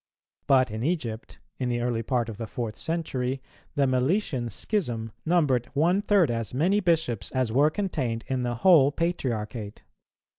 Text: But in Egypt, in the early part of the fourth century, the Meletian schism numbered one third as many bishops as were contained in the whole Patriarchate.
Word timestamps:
But 0.47 0.71
in 0.71 0.81
Egypt, 0.83 1.37
in 1.59 1.69
the 1.69 1.79
early 1.79 2.01
part 2.01 2.27
of 2.27 2.37
the 2.37 2.47
fourth 2.47 2.75
century, 2.75 3.39
the 3.75 3.85
Meletian 3.85 4.49
schism 4.49 5.11
numbered 5.27 5.67
one 5.75 6.01
third 6.01 6.31
as 6.31 6.55
many 6.55 6.79
bishops 6.79 7.29
as 7.33 7.51
were 7.51 7.69
contained 7.69 8.23
in 8.25 8.41
the 8.41 8.55
whole 8.55 8.91
Patriarchate. 8.91 9.83